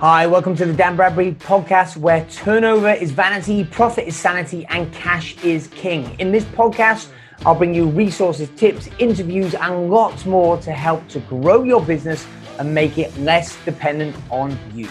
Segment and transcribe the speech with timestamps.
[0.00, 4.90] Hi, welcome to the Dan Bradbury podcast where turnover is vanity, profit is sanity, and
[4.94, 6.18] cash is king.
[6.18, 7.10] In this podcast,
[7.44, 12.26] I'll bring you resources, tips, interviews, and lots more to help to grow your business
[12.58, 14.88] and make it less dependent on you.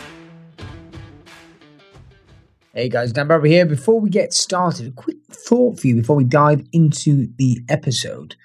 [2.76, 3.66] Hey guys, Dan Bradbury here.
[3.66, 8.36] Before we get started, a quick thought for you before we dive into the episode.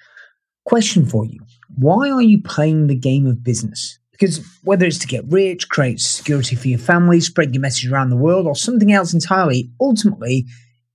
[0.63, 1.41] Question for you
[1.75, 3.99] Why are you playing the game of business?
[4.17, 8.09] Because whether it's to get rich, create security for your family, spread your message around
[8.09, 10.45] the world, or something else entirely, ultimately,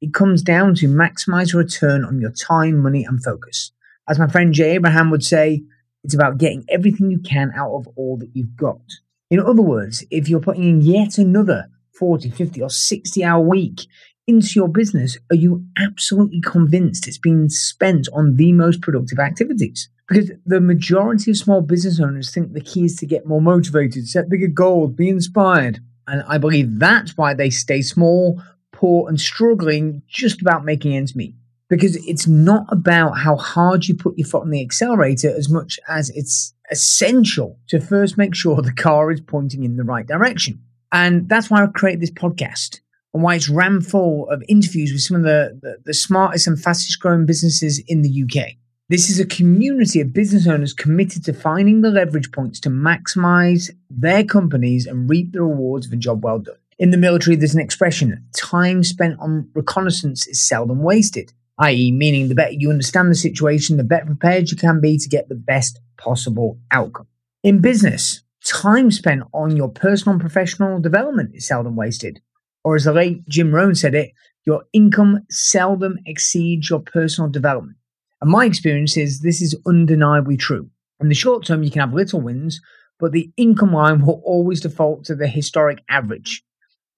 [0.01, 3.73] it comes down to maximize return on your time, money, and focus.
[4.09, 5.63] As my friend Jay Abraham would say,
[6.03, 8.81] it's about getting everything you can out of all that you've got.
[9.31, 11.69] In other words, if you're putting in yet another
[11.99, 13.87] 40, 50, or 60 hour week
[14.27, 19.91] into your business, are you absolutely convinced it's being spent on the most productive activities?
[20.11, 24.09] Because the majority of small business owners think the key is to get more motivated,
[24.09, 25.79] set bigger goals, be inspired.
[26.09, 31.15] And I believe that's why they stay small, poor, and struggling just about making ends
[31.15, 31.37] meet.
[31.69, 35.79] Because it's not about how hard you put your foot on the accelerator as much
[35.87, 40.61] as it's essential to first make sure the car is pointing in the right direction.
[40.91, 42.81] And that's why I created this podcast
[43.15, 46.61] and why it's ram full of interviews with some of the, the, the smartest and
[46.61, 48.57] fastest growing businesses in the UK.
[48.91, 53.71] This is a community of business owners committed to finding the leverage points to maximize
[53.89, 56.57] their companies and reap the rewards of a job well done.
[56.77, 62.29] In the military, there's an expression time spent on reconnaissance is seldom wasted, i.e., meaning
[62.29, 65.37] the better you understand the situation, the better prepared you can be to get the
[65.37, 67.07] best possible outcome.
[67.45, 72.21] In business, time spent on your personal and professional development is seldom wasted.
[72.65, 74.11] Or as the late Jim Rohn said it,
[74.45, 77.77] your income seldom exceeds your personal development.
[78.21, 80.71] And my experience is this is undeniably true.
[81.01, 82.61] In the short term, you can have little wins,
[82.99, 86.43] but the income line will always default to the historic average.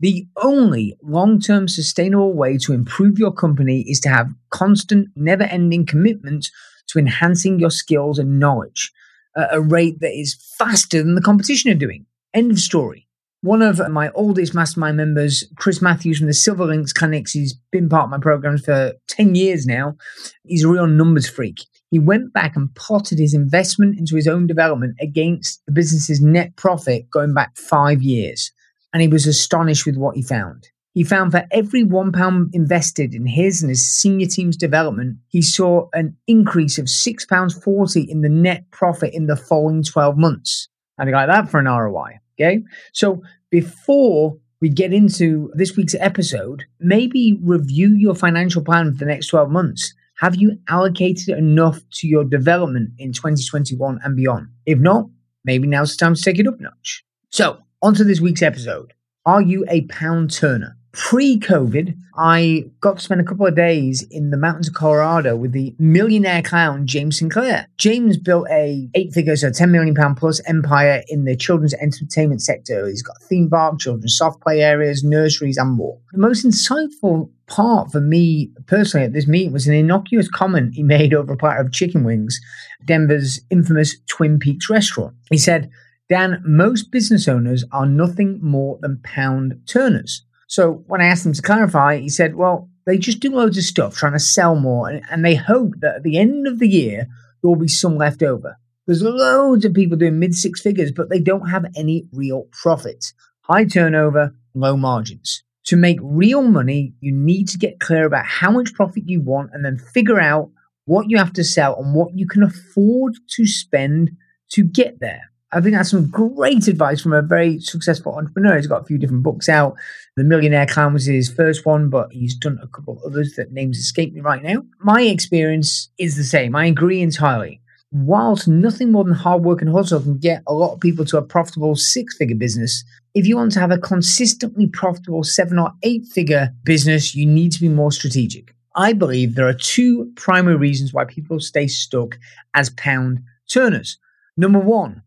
[0.00, 5.44] The only long term sustainable way to improve your company is to have constant, never
[5.44, 6.50] ending commitment
[6.88, 8.90] to enhancing your skills and knowledge
[9.36, 12.06] at a rate that is faster than the competition are doing.
[12.34, 13.06] End of story.
[13.44, 17.88] One of my oldest mastermind members, Chris Matthews from the Silver Links Clinics, he's been
[17.88, 19.96] part of my programs for 10 years now.
[20.44, 21.58] He's a real numbers freak.
[21.90, 26.54] He went back and plotted his investment into his own development against the business's net
[26.54, 28.52] profit going back five years.
[28.92, 30.68] And he was astonished with what he found.
[30.94, 35.42] He found for every one pound invested in his and his senior team's development, he
[35.42, 40.16] saw an increase of six pounds forty in the net profit in the following 12
[40.16, 40.68] months.
[40.96, 42.20] And you like that for an ROI.
[42.42, 42.62] Okay.
[42.92, 49.10] So before we get into this week's episode, maybe review your financial plan for the
[49.10, 49.94] next 12 months.
[50.18, 54.48] Have you allocated enough to your development in 2021 and beyond?
[54.66, 55.06] If not,
[55.44, 57.04] maybe now's the time to take it up a notch.
[57.30, 58.92] So, on to this week's episode.
[59.26, 60.76] Are you a pound turner?
[60.92, 65.34] Pre COVID, I got to spend a couple of days in the mountains of Colorado
[65.34, 67.66] with the millionaire clown James Sinclair.
[67.78, 72.42] James built a eight figure, so 10 million pound plus empire in the children's entertainment
[72.42, 72.86] sector.
[72.86, 75.98] He's got theme park, children's soft play areas, nurseries, and more.
[76.12, 80.82] The most insightful part for me personally at this meeting was an innocuous comment he
[80.82, 82.38] made over a platter of chicken wings,
[82.84, 85.14] Denver's infamous Twin Peaks restaurant.
[85.30, 85.70] He said,
[86.10, 90.24] Dan, most business owners are nothing more than pound turners.
[90.52, 93.64] So when I asked him to clarify, he said, well, they just do loads of
[93.64, 96.68] stuff trying to sell more, and, and they hope that at the end of the
[96.68, 98.58] year, there will be some left over.
[98.86, 103.14] There's loads of people doing mid six figures, but they don't have any real profits.
[103.40, 105.42] High turnover, low margins.
[105.68, 109.52] To make real money, you need to get clear about how much profit you want
[109.54, 110.50] and then figure out
[110.84, 114.10] what you have to sell and what you can afford to spend
[114.50, 115.31] to get there.
[115.54, 118.56] I think that's some great advice from a very successful entrepreneur.
[118.56, 119.74] He's got a few different books out.
[120.16, 123.76] The Millionaire Clown was his first one, but he's done a couple others that names
[123.76, 124.64] escape me right now.
[124.80, 126.56] My experience is the same.
[126.56, 127.60] I agree entirely.
[127.90, 131.18] Whilst nothing more than hard work and hustle can get a lot of people to
[131.18, 132.82] a profitable six figure business,
[133.14, 137.52] if you want to have a consistently profitable seven or eight figure business, you need
[137.52, 138.54] to be more strategic.
[138.74, 142.18] I believe there are two primary reasons why people stay stuck
[142.54, 143.20] as pound
[143.50, 143.98] turners.
[144.38, 145.02] Number one,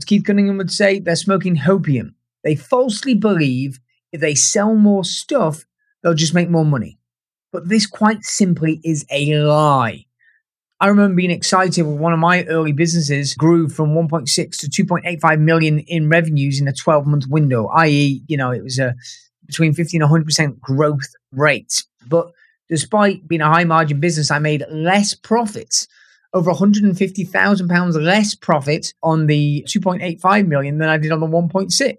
[0.00, 2.14] as Keith Cunningham would say, they're smoking hopium.
[2.42, 3.80] They falsely believe
[4.12, 5.66] if they sell more stuff,
[6.02, 6.98] they'll just make more money.
[7.52, 10.06] But this quite simply is a lie.
[10.80, 14.26] I remember being excited when one of my early businesses grew from 1.6
[14.58, 18.78] to 2.85 million in revenues in a 12 month window, i.e., you know, it was
[18.78, 18.94] a
[19.44, 21.84] between 50 and 100% growth rate.
[22.08, 22.30] But
[22.70, 25.86] despite being a high margin business, I made less profits
[26.32, 31.96] over 150,000 pounds less profit on the 2.85 million than I did on the 1.6.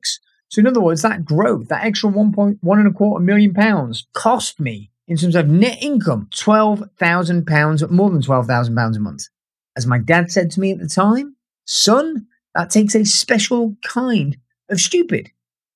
[0.52, 3.54] So in other words, that growth, that extra one point one and a quarter million
[3.54, 8.76] pounds cost me in terms of net income, twelve thousand pounds, more than twelve thousand
[8.76, 9.30] pounds a month.
[9.78, 14.38] As my dad said to me at the time, son, that takes a special kind
[14.70, 15.32] of stupid.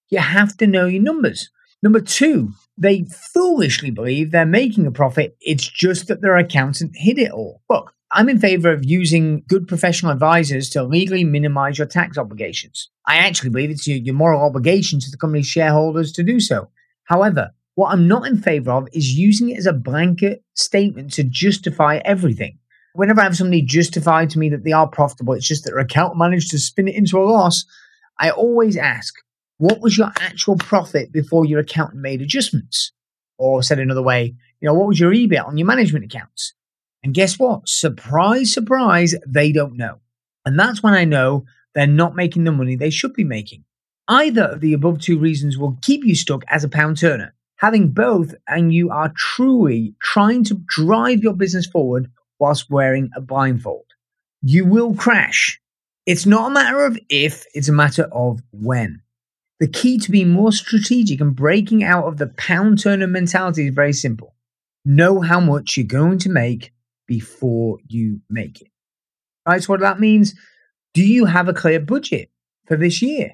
[0.10, 1.50] You have to know your numbers.
[1.82, 5.38] Number two, they foolishly believe they're making a profit.
[5.40, 7.62] It's just that their accountant hid it all.
[7.70, 12.90] Look, I'm in favor of using good professional advisors to legally minimize your tax obligations.
[13.06, 16.70] I actually believe it's your, your moral obligation to the company's shareholders to do so.
[17.04, 21.26] However, what I'm not in favor of is using it as a blanket statement to
[21.26, 22.58] justify everything.
[22.94, 25.80] Whenever I have somebody justify to me that they are profitable, it's just that their
[25.80, 27.66] account managed to spin it into a loss.
[28.18, 29.14] I always ask,
[29.58, 32.94] what was your actual profit before your accountant made adjustments?
[33.38, 36.54] Or said another way, you know, what was your EBIT on your management accounts?
[37.06, 37.70] And guess what?
[37.70, 40.00] Surprise, surprise, they don't know.
[40.44, 43.64] And that's when I know they're not making the money they should be making.
[44.08, 47.36] Either of the above two reasons will keep you stuck as a pound turner.
[47.58, 52.10] Having both, and you are truly trying to drive your business forward
[52.40, 53.86] whilst wearing a blindfold.
[54.42, 55.62] You will crash.
[56.08, 59.04] It's not a matter of if, it's a matter of when.
[59.60, 63.76] The key to being more strategic and breaking out of the pound turner mentality is
[63.76, 64.34] very simple.
[64.84, 66.72] Know how much you're going to make
[67.08, 68.68] before you make it.
[69.48, 69.62] Right?
[69.62, 70.34] So, what that means,
[70.94, 72.30] do you have a clear budget
[72.68, 73.32] for this year?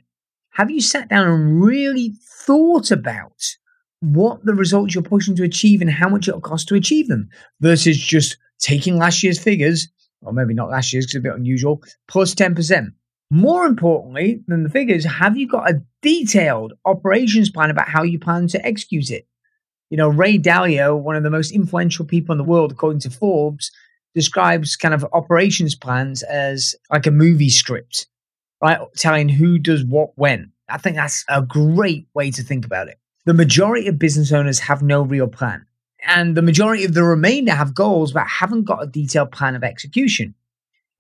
[0.52, 2.14] Have you sat down and really
[2.46, 3.56] thought about
[4.02, 7.30] what the results you're pushing to achieve and how much it'll cost to achieve them
[7.62, 9.88] versus just taking last year's figures,
[10.22, 12.88] or maybe not last year's because it's a bit unusual, plus 10%?
[13.30, 18.20] More importantly than the figures, have you got a detailed operations plan about how you
[18.20, 19.26] plan to execute it?
[19.92, 23.10] You know, Ray Dalio, one of the most influential people in the world, according to
[23.10, 23.72] Forbes,
[24.16, 28.08] describes kind of operations plans as like a movie script,
[28.62, 28.80] right?
[28.96, 30.54] Telling who does what when.
[30.70, 33.00] I think that's a great way to think about it.
[33.26, 35.66] The majority of business owners have no real plan.
[36.08, 39.64] And the majority of the remainder have goals but haven't got a detailed plan of
[39.64, 40.36] execution.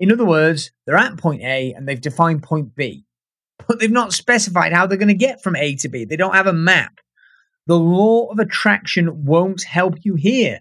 [0.01, 3.05] In other words, they're at point A and they've defined point B,
[3.65, 6.03] but they've not specified how they're going to get from A to B.
[6.03, 6.99] They don't have a map.
[7.67, 10.59] The law of attraction won't help you here.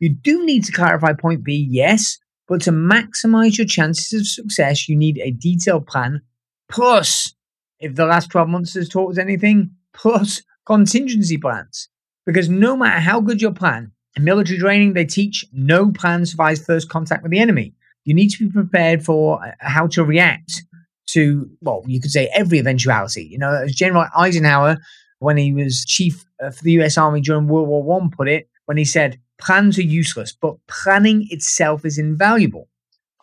[0.00, 4.88] You do need to clarify point B, yes, but to maximize your chances of success,
[4.88, 6.22] you need a detailed plan.
[6.70, 7.34] Plus,
[7.80, 11.88] if the last 12 months has taught us anything, plus contingency plans.
[12.26, 16.64] Because no matter how good your plan, in military training, they teach no plan survives
[16.64, 17.74] first contact with the enemy
[18.08, 20.64] you need to be prepared for uh, how to react
[21.08, 23.24] to, well, you could say every eventuality.
[23.24, 24.78] You know, as General Eisenhower,
[25.18, 28.48] when he was chief uh, for the US Army during World War One, put it,
[28.66, 32.68] when he said, plans are useless, but planning itself is invaluable.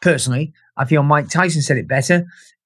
[0.01, 2.25] Personally, I feel Mike Tyson said it better.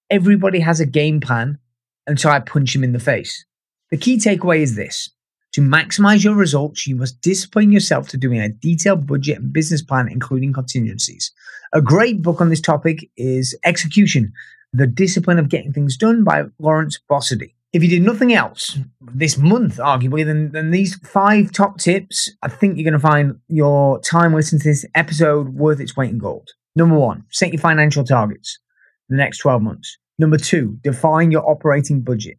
[0.10, 1.60] Everybody has a game plan
[2.08, 3.46] until I punch him in the face.
[3.92, 5.10] The key takeaway is this
[5.54, 9.82] to maximize your results, you must discipline yourself to doing a detailed budget and business
[9.82, 11.32] plan, including contingencies.
[11.74, 14.32] A great book on this topic is Execution
[14.74, 17.54] The Discipline of Getting Things Done by Lawrence Bossidy.
[17.71, 18.89] If you did nothing else mm.
[19.00, 23.39] this month, arguably, then, then these five top tips, I think you're going to find
[23.48, 26.50] your time listening to this episode worth its weight in gold.
[26.75, 28.60] Number one, set your financial targets
[29.07, 29.98] for the next 12 months.
[30.18, 32.38] Number two, define your operating budget.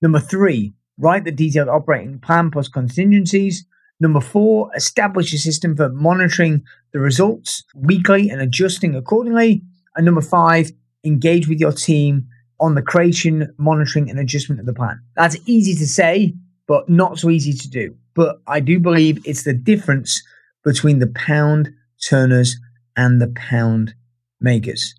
[0.00, 3.66] Number three, write the detailed operating plan plus contingencies.
[4.00, 9.62] Number four, establish a system for monitoring the results weekly and adjusting accordingly.
[9.94, 10.70] And number five,
[11.04, 12.28] engage with your team
[12.60, 15.00] on the creation, monitoring, and adjustment of the plan.
[15.16, 16.34] That's easy to say,
[16.66, 17.96] but not so easy to do.
[18.14, 20.22] But I do believe it's the difference
[20.62, 21.72] between the pound
[22.04, 22.56] turners
[22.96, 23.94] and the pound
[24.40, 24.94] makers.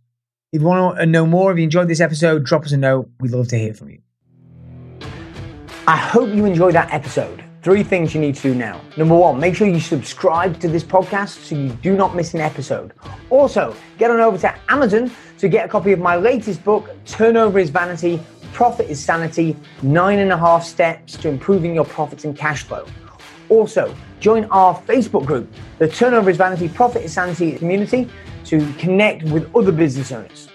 [0.51, 3.09] If you want to know more, if you enjoyed this episode, drop us a note.
[3.19, 3.99] We'd love to hear from you.
[5.87, 7.43] I hope you enjoyed that episode.
[7.61, 8.81] Three things you need to do now.
[8.97, 12.41] Number one, make sure you subscribe to this podcast so you do not miss an
[12.41, 12.91] episode.
[13.29, 17.59] Also, get on over to Amazon to get a copy of my latest book, Turnover
[17.59, 18.19] is Vanity,
[18.51, 22.87] Profit is Sanity Nine and a Half Steps to Improving Your Profits and Cash Flow.
[23.49, 28.09] Also, join our Facebook group, the Turnover is Vanity, Profit is Sanity community,
[28.45, 30.50] to connect with other business owners.